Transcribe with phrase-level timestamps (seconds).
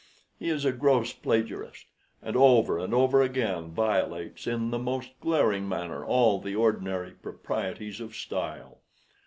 [0.39, 1.85] He is a gross plagiarist,
[2.23, 7.99] and over and over again violates in the most glaring manner all the ordinary proprieties
[8.01, 8.79] of style.